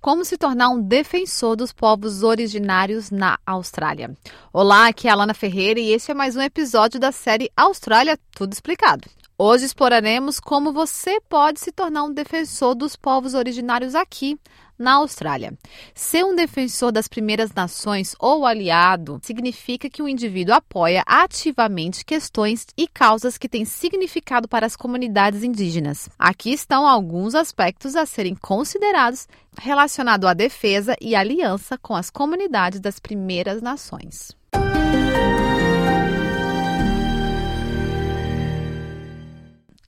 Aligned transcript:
Como 0.00 0.24
se 0.24 0.38
tornar 0.38 0.70
um 0.70 0.80
defensor 0.80 1.56
dos 1.56 1.74
povos 1.74 2.22
originários 2.22 3.10
na 3.10 3.38
Austrália. 3.44 4.16
Olá, 4.50 4.86
aqui 4.86 5.06
é 5.06 5.10
a 5.10 5.12
Alana 5.12 5.34
Ferreira 5.34 5.78
e 5.78 5.92
este 5.92 6.10
é 6.10 6.14
mais 6.14 6.34
um 6.34 6.40
episódio 6.40 6.98
da 6.98 7.12
série 7.12 7.50
Austrália 7.54 8.18
Tudo 8.34 8.54
Explicado. 8.54 9.06
Hoje 9.42 9.64
exploraremos 9.64 10.38
como 10.38 10.70
você 10.70 11.18
pode 11.18 11.60
se 11.60 11.72
tornar 11.72 12.04
um 12.04 12.12
defensor 12.12 12.74
dos 12.74 12.94
povos 12.94 13.32
originários 13.32 13.94
aqui 13.94 14.38
na 14.78 14.96
Austrália. 14.96 15.54
Ser 15.94 16.26
um 16.26 16.34
defensor 16.34 16.92
das 16.92 17.08
primeiras 17.08 17.50
nações 17.54 18.14
ou 18.20 18.44
aliado 18.44 19.18
significa 19.22 19.88
que 19.88 20.02
o 20.02 20.08
indivíduo 20.08 20.54
apoia 20.54 21.02
ativamente 21.06 22.04
questões 22.04 22.66
e 22.76 22.86
causas 22.86 23.38
que 23.38 23.48
têm 23.48 23.64
significado 23.64 24.46
para 24.46 24.66
as 24.66 24.76
comunidades 24.76 25.42
indígenas. 25.42 26.10
Aqui 26.18 26.52
estão 26.52 26.86
alguns 26.86 27.34
aspectos 27.34 27.96
a 27.96 28.04
serem 28.04 28.34
considerados 28.34 29.26
relacionados 29.58 30.28
à 30.28 30.34
defesa 30.34 30.94
e 31.00 31.14
aliança 31.14 31.78
com 31.78 31.94
as 31.94 32.10
comunidades 32.10 32.78
das 32.78 33.00
primeiras 33.00 33.62
nações. 33.62 34.38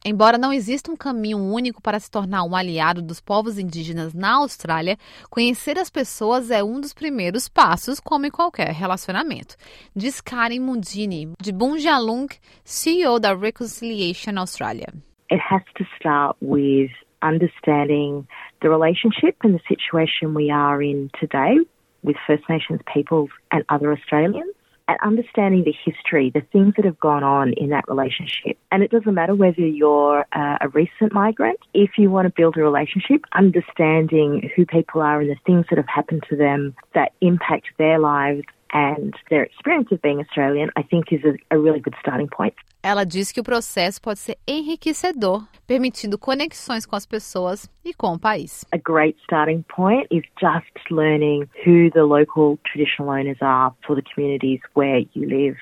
Embora 0.05 0.37
não 0.37 0.53
exista 0.53 0.91
um 0.91 0.97
caminho 0.97 1.39
único 1.39 1.81
para 1.81 2.01
se 2.01 2.11
tornar 2.11 2.43
um 2.43 2.57
aliado 2.57 3.01
dos 3.01 3.21
povos 3.21 3.57
indígenas 3.57 4.13
na 4.13 4.35
Austrália, 4.35 4.97
conhecer 5.31 5.79
as 5.79 5.91
pessoas 5.91 6.51
é 6.51 6.63
um 6.63 6.81
dos 6.81 6.93
primeiros 6.93 7.49
passos, 7.49 8.01
como 8.01 8.27
em 8.27 8.31
qualquer 8.31 8.73
relacionamento. 8.73 9.55
Diz 9.95 10.21
Karen 10.21 10.59
Mundini, 10.59 11.33
de 11.41 11.53
Bunjalung, 11.53 12.27
CEO 12.65 13.21
da 13.21 13.33
Reconciliation 13.33 14.39
Australia. 14.39 14.89
It 15.31 15.41
has 15.41 15.63
to 15.77 15.85
start 15.97 16.37
with 16.43 16.91
understanding 17.23 18.27
the 18.61 18.69
relationship 18.69 19.37
and 19.45 19.55
the 19.55 19.63
situation 19.69 20.35
we 20.35 20.51
are 20.51 20.83
in 20.83 21.11
today 21.21 21.65
with 22.03 22.17
First 22.27 22.43
Nations 22.49 22.81
peoples 22.93 23.31
and 23.53 23.65
other 23.69 23.93
Australians. 23.93 24.53
And 24.89 24.99
understanding 25.03 25.65
the 25.65 25.75
history, 25.85 26.31
the 26.31 26.43
things 26.53 26.75
that 26.77 26.85
have 26.85 26.99
gone 27.01 27.23
on 27.23 27.53
in 27.55 27.71
that 27.71 27.85
relationship. 27.89 28.59
And 28.71 28.83
it 28.83 28.91
doesn't 28.91 29.15
matter 29.15 29.35
whether 29.35 29.61
you're 29.61 30.27
uh, 30.33 30.59
a 30.61 30.69
recent 30.69 31.13
migrant, 31.13 31.59
if 31.75 31.91
you 31.99 32.11
want 32.11 32.27
to 32.27 32.33
build 32.35 32.57
a 32.57 32.63
relationship, 32.63 33.23
understanding 33.33 34.51
who 34.55 34.67
people 34.67 35.01
are 35.01 35.21
and 35.21 35.31
the 35.31 35.37
things 35.47 35.67
that 35.71 35.77
have 35.77 35.89
happened 35.89 36.25
to 36.31 36.37
them 36.37 36.75
that 36.95 37.13
impact 37.21 37.69
their 37.79 37.99
lives 37.99 38.43
and 38.73 39.15
their 39.31 39.43
experience 39.45 39.93
of 39.93 40.01
being 40.03 40.21
Australian, 40.21 40.71
I 40.77 40.83
think 40.83 41.13
is 41.13 41.23
a, 41.25 41.37
a 41.55 41.59
really 41.59 41.81
good 41.81 41.95
starting 42.01 42.29
point. 42.29 42.55
Ela 42.85 43.05
diz 43.05 43.31
que 43.31 43.41
o 43.41 43.45
processo 43.45 44.03
pode 44.03 44.19
ser 44.19 44.37
enriquecedor, 44.47 45.47
permitindo 45.69 46.19
conexões 46.19 46.85
com 46.85 46.97
as 46.97 47.07
pessoas 47.07 47.71
e 47.85 47.95
com 47.95 48.15
o 48.15 48.19
país. 48.19 48.65
A 48.73 48.79
great 48.79 49.17
starting 49.23 49.63
point 49.69 50.09
is 50.11 50.25
just 50.41 50.91
learning 50.91 51.49
who 51.65 51.91
the 51.91 52.03
local 52.03 52.59
traditional 52.65 53.13
owners 53.13 53.39
are 53.41 53.73
for 53.87 53.95
the 53.95 54.03
communities 54.03 54.61
where 54.75 55.07
you 55.15 55.27
live. 55.29 55.57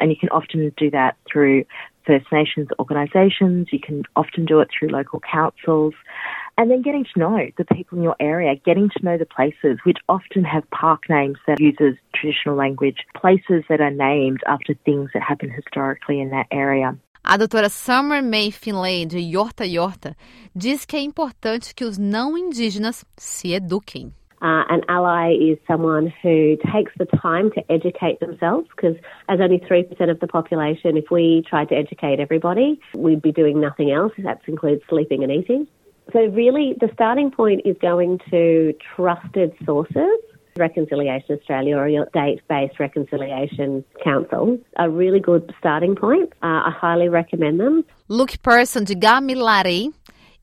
And 0.00 0.10
you 0.10 0.16
can 0.18 0.28
often 0.30 0.70
do 0.76 0.90
that 0.90 1.16
through 1.30 1.64
First 2.06 2.26
Nations 2.32 2.68
organisations, 2.78 3.68
you 3.72 3.80
can 3.80 4.02
often 4.16 4.44
do 4.44 4.60
it 4.60 4.68
through 4.70 4.88
local 4.88 5.20
councils. 5.20 5.94
And 6.60 6.70
then 6.70 6.82
getting 6.82 7.06
to 7.14 7.18
know 7.18 7.38
the 7.56 7.64
people 7.64 7.96
in 7.96 8.04
your 8.04 8.16
area, 8.20 8.54
getting 8.54 8.90
to 8.90 9.02
know 9.02 9.16
the 9.16 9.24
places, 9.24 9.78
which 9.84 9.96
often 10.10 10.44
have 10.44 10.62
park 10.68 11.08
names 11.08 11.38
that 11.46 11.58
uses 11.58 11.96
traditional 12.14 12.54
language, 12.54 12.98
places 13.16 13.64
that 13.70 13.80
are 13.80 13.90
named 13.90 14.40
after 14.46 14.74
things 14.84 15.08
that 15.14 15.22
happened 15.22 15.52
historically 15.52 16.20
in 16.20 16.28
that 16.32 16.46
area. 16.50 16.98
A 17.24 17.38
doutora 17.38 17.70
Summer 17.70 18.20
May 18.20 18.50
Finlay, 18.50 19.06
de 19.06 19.20
Yorta 19.20 19.64
Yorta, 19.64 20.14
diz 20.54 20.84
que 20.84 20.98
é 20.98 21.00
importante 21.00 21.74
que 21.74 21.82
os 21.82 21.96
não 21.96 22.36
indígenas 22.36 23.06
se 23.16 23.54
eduquem. 23.54 24.12
Uh, 24.42 24.64
an 24.68 24.82
ally 24.88 25.32
is 25.32 25.58
someone 25.66 26.12
who 26.22 26.58
takes 26.72 26.92
the 26.98 27.06
time 27.22 27.50
to 27.52 27.62
educate 27.70 28.20
themselves 28.20 28.68
because, 28.76 28.96
as 29.28 29.40
only 29.40 29.60
3% 29.60 30.10
of 30.10 30.20
the 30.20 30.26
population, 30.26 30.98
if 30.98 31.10
we 31.10 31.42
tried 31.48 31.70
to 31.70 31.74
educate 31.74 32.20
everybody, 32.20 32.78
we'd 32.94 33.22
be 33.22 33.32
doing 33.32 33.60
nothing 33.60 33.90
else. 33.90 34.12
That 34.18 34.40
includes 34.46 34.82
sleeping 34.90 35.22
and 35.22 35.32
eating. 35.32 35.66
So, 36.12 36.20
really, 36.26 36.74
the 36.80 36.90
starting 36.92 37.30
point 37.30 37.62
is 37.64 37.76
going 37.80 38.20
to 38.30 38.74
trusted 38.96 39.52
sources. 39.64 40.18
Reconciliation 40.56 41.38
Australia 41.38 41.76
or 41.76 41.88
your 41.88 42.08
date 42.12 42.42
based 42.48 42.80
reconciliation 42.80 43.84
council 44.02 44.58
a 44.78 44.90
really 44.90 45.20
good 45.20 45.54
starting 45.58 45.94
point. 45.94 46.32
Uh, 46.42 46.66
I 46.66 46.70
highly 46.70 47.08
recommend 47.08 47.60
them. 47.60 47.84
Luke 48.08 48.34
Pearson 48.42 48.84
de 48.84 48.94
Gamilaroi 48.94 49.92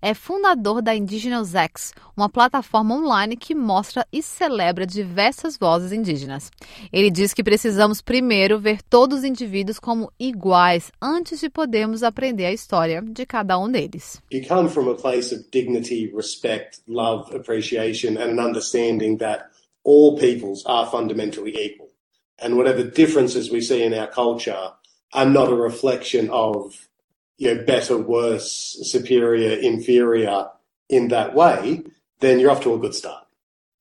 é 0.02 0.14
fundador 0.14 0.82
da 0.82 0.96
Indigenous 0.96 1.56
X, 1.56 1.94
uma 2.16 2.30
plataforma 2.30 2.96
online 2.96 3.36
que 3.36 3.56
mostra 3.56 4.06
e 4.12 4.22
celebra 4.22 4.86
diversas 4.86 5.58
vozes 5.58 5.92
indígenas. 5.92 6.52
Ele 6.92 7.10
diz 7.10 7.34
que 7.34 7.44
precisamos 7.44 8.02
primeiro 8.02 8.60
ver 8.60 8.82
todos 8.82 9.20
os 9.20 9.24
indivíduos 9.24 9.80
como 9.80 10.12
iguais 10.20 10.92
antes 11.02 11.40
de 11.40 11.50
podermos 11.50 12.04
aprender 12.04 12.46
a 12.46 12.54
história 12.54 13.02
de 13.02 13.26
cada 13.26 13.58
um 13.58 13.70
deles. 13.70 14.22
You 14.32 14.46
come 14.48 14.70
from 14.70 14.90
a 14.90 14.96
place 14.96 15.34
of 15.34 15.46
dignity, 15.52 16.12
respect, 16.16 16.82
love, 16.88 17.36
appreciation 17.36 18.18
and 18.18 18.32
an 18.32 18.40
understanding 18.40 19.18
that 19.18 19.50
all 19.84 20.18
peoples 20.18 20.64
are 20.66 20.90
fundamentally 20.90 21.54
equal. 21.58 21.88
And 22.40 22.56
whatever 22.56 22.84
differences 22.84 23.50
we 23.50 23.62
see 23.62 23.84
in 23.84 23.94
our 23.94 24.08
culture 24.08 24.74
are 25.14 25.26
not 25.26 25.50
a 25.50 25.56
reflection 25.56 26.30
of 26.30 26.88
you 27.38 27.54
know, 27.54 27.64
better, 27.64 27.98
worse, 27.98 28.78
superior, 28.82 29.58
inferior 29.58 30.50
in 30.90 31.10
that 31.10 31.36
way, 31.36 31.84
then 32.20 32.40
you're 32.40 32.52
off 32.52 32.62
to 32.64 32.74
a 32.74 32.80
good 32.80 32.96
start. 32.96 33.26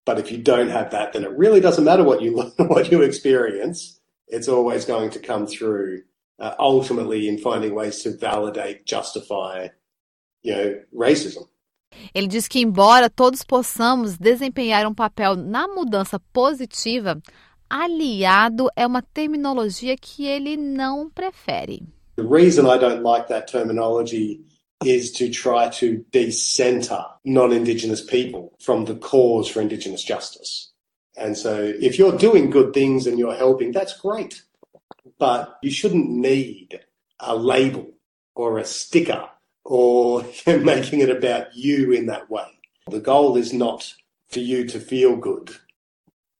But 0.04 0.18
if 0.18 0.30
you 0.30 0.38
don't 0.38 0.68
have 0.68 0.90
that, 0.90 1.12
then 1.12 1.24
it 1.24 1.36
really 1.36 1.60
doesn't 1.60 1.84
matter 1.84 2.04
what 2.04 2.22
you 2.22 2.36
what 2.58 2.90
you 2.90 3.02
experience. 3.02 4.00
It's 4.28 4.48
always 4.48 4.84
going 4.84 5.10
to 5.10 5.18
come 5.18 5.46
through 5.46 6.02
uh, 6.38 6.54
ultimately 6.58 7.28
in 7.28 7.38
finding 7.38 7.74
ways 7.74 8.02
to 8.02 8.16
validate, 8.16 8.86
justify, 8.86 9.68
you 10.42 10.52
know, 10.52 10.80
racism. 10.92 11.48
Ele 12.14 12.26
diz 12.26 12.46
que, 12.46 12.60
embora 12.60 13.08
todos 13.08 13.42
possamos 13.42 14.18
desempenhar 14.18 14.86
um 14.86 14.94
papel 14.94 15.34
na 15.34 15.66
mudança 15.66 16.20
positiva, 16.32 17.20
aliado 17.70 18.68
é 18.76 18.86
uma 18.86 19.00
terminologia 19.00 19.96
que 19.96 20.26
ele 20.26 20.56
não 20.56 21.08
prefere. 21.08 21.82
The 22.16 22.24
reason 22.24 22.66
I 22.66 22.78
don't 22.78 23.02
like 23.02 23.28
that 23.28 23.48
terminology 23.48 24.40
is 24.84 25.12
to 25.12 25.30
try 25.30 25.68
to 25.68 26.04
decenter 26.10 27.04
non 27.24 27.52
Indigenous 27.52 28.04
people 28.04 28.54
from 28.60 28.84
the 28.84 28.96
cause 28.96 29.48
for 29.48 29.60
Indigenous 29.60 30.02
justice. 30.02 30.72
And 31.16 31.36
so 31.36 31.72
if 31.80 31.98
you're 31.98 32.16
doing 32.16 32.50
good 32.50 32.74
things 32.74 33.06
and 33.06 33.18
you're 33.18 33.34
helping, 33.34 33.72
that's 33.72 33.98
great. 33.98 34.42
But 35.18 35.58
you 35.62 35.70
shouldn't 35.70 36.10
need 36.10 36.80
a 37.20 37.34
label 37.34 37.94
or 38.34 38.58
a 38.58 38.64
sticker 38.64 39.28
or 39.64 40.24
making 40.46 41.00
it 41.00 41.10
about 41.10 41.54
you 41.54 41.92
in 41.92 42.06
that 42.06 42.30
way. 42.30 42.46
The 42.90 43.00
goal 43.00 43.36
is 43.36 43.52
not 43.52 43.94
for 44.28 44.40
you 44.40 44.66
to 44.68 44.78
feel 44.78 45.16
good. 45.16 45.50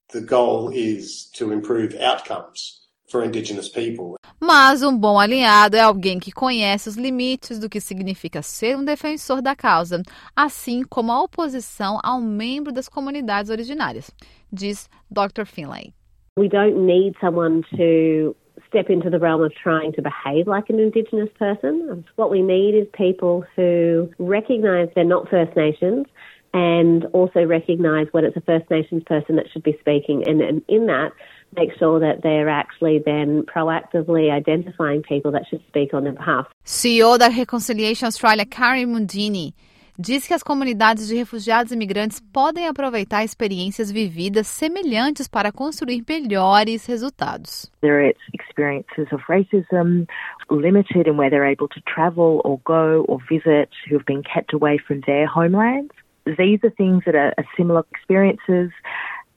The 0.09 0.21
goal 0.21 0.69
is 0.69 1.25
to 1.33 1.51
improve 1.51 1.95
outcomes 1.95 2.81
for 3.09 3.23
Indigenous 3.23 3.67
people. 3.67 4.16
Mas 4.39 4.83
um 4.83 4.95
bom 4.95 5.19
alinhado 5.19 5.75
é 5.75 5.81
alguém 5.81 6.19
que 6.19 6.31
conhece 6.31 6.87
os 6.87 6.95
limites 6.95 7.59
do 7.59 7.67
que 7.67 7.81
significa 7.81 8.41
ser 8.43 8.77
um 8.77 8.85
defensor 8.85 9.41
da 9.41 9.55
causa, 9.55 10.03
assim 10.35 10.83
como 10.83 11.11
a 11.11 11.23
oposição 11.23 11.99
a 12.03 12.15
um 12.15 12.21
membro 12.21 12.71
das 12.71 12.87
comunidades 12.87 13.49
originárias, 13.49 14.11
diz 14.53 14.87
Dr. 15.09 15.45
Finlay. 15.45 15.91
We 16.37 16.47
don't 16.47 16.85
need 16.85 17.15
someone 17.19 17.63
to 17.75 18.35
step 18.67 18.91
into 18.91 19.09
the 19.09 19.17
realm 19.17 19.43
of 19.43 19.51
trying 19.55 19.91
to 19.93 20.03
behave 20.03 20.47
like 20.47 20.71
an 20.71 20.79
Indigenous 20.79 21.31
person. 21.39 22.05
What 22.15 22.29
we 22.29 22.43
need 22.43 22.75
is 22.75 22.87
people 22.93 23.43
who 23.55 24.09
recognise 24.19 24.89
they're 24.93 25.03
not 25.03 25.29
First 25.29 25.55
Nations 25.55 26.05
and 26.53 27.05
also 27.13 27.43
recognise 27.43 28.07
when 28.11 28.23
it's 28.23 28.37
a 28.37 28.41
First 28.41 28.69
Nations 28.69 29.03
person 29.05 29.35
that 29.35 29.45
should 29.51 29.63
be 29.63 29.77
speaking, 29.79 30.27
and, 30.27 30.41
and 30.41 30.61
in 30.67 30.85
that, 30.87 31.11
make 31.55 31.71
sure 31.77 31.99
that 31.99 32.21
they're 32.21 32.49
actually 32.49 32.99
then 32.99 33.43
proactively 33.43 34.31
identifying 34.31 35.01
people 35.01 35.31
that 35.31 35.43
should 35.49 35.61
speak 35.67 35.93
on 35.93 36.03
their 36.03 36.13
behalf. 36.13 36.47
CEO 36.65 37.17
da 37.17 37.27
Reconciliation 37.27 38.07
Australia, 38.07 38.45
Carrie 38.45 38.85
Mundine, 38.85 39.53
diz 39.97 40.27
que 40.27 40.33
as 40.33 40.43
comunidades 40.43 41.07
de 41.07 41.15
refugiados 41.15 41.71
e 41.71 41.75
imigrantes 41.75 42.19
podem 42.19 42.67
aproveitar 42.67 43.23
experiências 43.23 43.91
vividas 43.91 44.47
semelhantes 44.47 45.27
para 45.27 45.51
construir 45.51 46.03
melhores 46.07 46.85
resultados. 46.85 47.71
There 47.81 48.05
are 48.05 48.13
experiences 48.33 49.07
of 49.11 49.21
racism, 49.27 50.05
limited 50.51 51.07
in 51.07 51.17
where 51.17 51.29
they're 51.29 51.49
able 51.49 51.67
to 51.69 51.81
travel 51.81 52.41
or 52.43 52.59
go 52.63 53.05
or 53.07 53.19
visit, 53.27 53.69
who 53.89 53.95
have 53.95 54.05
been 54.05 54.21
kept 54.21 54.53
away 54.53 54.77
from 54.77 55.01
their 55.07 55.25
homelands. 55.25 55.91
These 56.25 56.59
are 56.63 56.69
things 56.71 57.03
that 57.05 57.15
are, 57.15 57.33
are 57.37 57.45
similar 57.55 57.83
experiences 57.89 58.71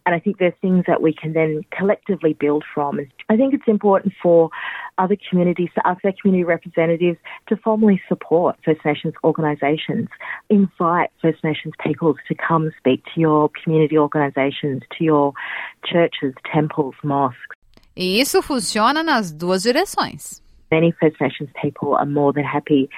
And 0.06 0.14
I 0.14 0.18
think 0.18 0.38
there's 0.38 0.54
things 0.60 0.84
that 0.86 1.02
we 1.02 1.12
can 1.12 1.32
then 1.32 1.62
collectively 1.70 2.32
build 2.32 2.64
from. 2.74 3.00
I 3.28 3.36
think 3.36 3.54
it's 3.54 3.68
important 3.68 4.14
for 4.22 4.50
other 4.98 5.16
communities, 5.28 5.68
to 5.74 5.86
ask 5.86 6.02
their 6.02 6.14
community 6.20 6.44
representatives 6.44 7.18
to 7.48 7.56
formally 7.56 8.00
support 8.08 8.56
First 8.64 8.84
Nations 8.84 9.14
organisations. 9.24 10.08
Invite 10.48 11.10
First 11.22 11.42
Nations 11.44 11.74
peoples 11.84 12.16
to 12.28 12.34
come 12.34 12.70
speak 12.78 13.04
to 13.14 13.20
your 13.20 13.50
community 13.62 13.96
organisations, 13.98 14.82
to 14.98 15.04
your 15.04 15.32
churches, 15.84 16.34
temples, 16.52 16.94
mosques. 17.02 17.56
E 17.96 18.20
isso 18.20 18.40
funciona 18.40 19.02
nas 19.02 19.32
duas 19.32 19.64
direções. 19.64 20.40
Many 20.70 20.92
First 20.92 21.20
Nations 21.20 21.50
people 21.60 21.94
are 21.96 22.06
more 22.06 22.32
than 22.32 22.44
happy 22.44 22.88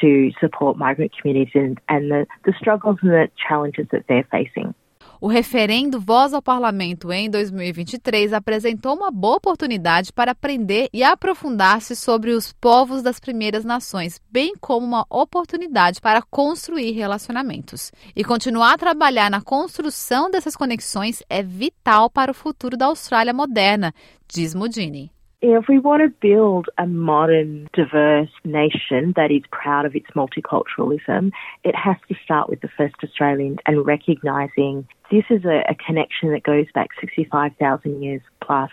to 0.00 0.30
support 0.38 0.76
migrant 0.76 1.12
communities 1.18 1.52
and, 1.54 1.80
and 1.88 2.10
the, 2.10 2.26
the 2.44 2.52
struggles 2.58 2.98
and 3.02 3.10
the 3.10 3.28
challenges 3.48 3.86
that 3.90 4.04
they're 4.06 4.28
facing. 4.30 4.74
O 5.22 5.28
referendo 5.28 6.00
Voz 6.00 6.34
ao 6.34 6.42
Parlamento 6.42 7.12
em 7.12 7.30
2023 7.30 8.32
apresentou 8.32 8.96
uma 8.96 9.08
boa 9.08 9.36
oportunidade 9.36 10.12
para 10.12 10.32
aprender 10.32 10.88
e 10.92 11.04
aprofundar-se 11.04 11.94
sobre 11.94 12.32
os 12.32 12.52
povos 12.52 13.04
das 13.04 13.20
primeiras 13.20 13.64
nações, 13.64 14.20
bem 14.28 14.52
como 14.60 14.84
uma 14.84 15.06
oportunidade 15.08 16.00
para 16.00 16.22
construir 16.22 16.90
relacionamentos. 16.90 17.92
E 18.16 18.24
continuar 18.24 18.72
a 18.72 18.78
trabalhar 18.78 19.30
na 19.30 19.40
construção 19.40 20.28
dessas 20.28 20.56
conexões 20.56 21.22
é 21.30 21.40
vital 21.40 22.10
para 22.10 22.32
o 22.32 22.34
futuro 22.34 22.76
da 22.76 22.86
Austrália 22.86 23.32
moderna, 23.32 23.94
diz 24.26 24.56
Mudini. 24.56 25.08
If 25.44 25.64
we 25.68 25.80
want 25.80 26.02
to 26.02 26.08
build 26.08 26.68
a 26.78 26.86
modern, 26.86 27.68
diverse 27.72 28.30
nation 28.44 29.12
that 29.16 29.32
is 29.32 29.42
proud 29.50 29.84
of 29.84 29.96
its 29.96 30.06
multiculturalism, 30.14 31.32
it 31.64 31.74
has 31.74 31.96
to 32.08 32.14
start 32.24 32.48
with 32.48 32.60
the 32.60 32.68
first 32.76 32.94
Australians 33.02 33.58
and 33.66 33.84
recognising 33.84 34.86
this 35.10 35.24
is 35.30 35.44
a, 35.44 35.62
a 35.68 35.74
connection 35.74 36.30
that 36.30 36.44
goes 36.44 36.66
back 36.74 36.88
65,000 37.00 38.02
years 38.02 38.22
plus. 38.40 38.70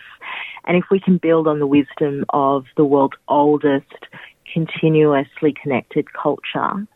And 0.64 0.76
if 0.76 0.84
we 0.92 1.00
can 1.00 1.18
build 1.18 1.48
on 1.48 1.58
the 1.58 1.66
wisdom 1.66 2.24
of 2.30 2.64
the 2.76 2.84
world's 2.84 3.16
oldest, 3.28 4.06
continuously 4.54 5.52
connected 5.60 6.06
culture, 6.12 6.86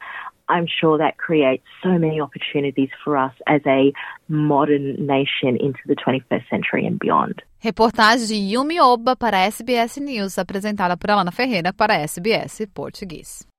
I'm 0.49 0.67
sure 0.67 0.99
that 0.99 1.17
creates 1.17 1.65
so 1.83 1.99
many 1.99 2.21
opportunities 2.21 2.91
for 3.03 3.17
us 3.17 3.33
as 3.47 3.63
a 3.67 3.93
modern 4.29 5.07
nation 5.07 5.57
into 5.57 5.81
the 5.87 5.97
21st 5.97 6.49
century 6.49 6.87
and 6.87 6.99
beyond. 6.99 7.43
Reportagem 7.63 8.27
de 8.27 8.35
Yumi 8.35 8.79
Oba 8.79 9.17
para 9.17 9.39
SBS 9.47 9.99
News, 9.99 10.39
apresentada 10.39 10.97
por 10.97 11.11
Alana 11.11 11.33
Ferreira 11.33 11.73
para 11.73 11.95
SBS 11.95 12.67
Português. 12.75 13.54